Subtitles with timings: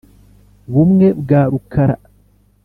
[0.73, 1.95] bumwe bwa rukara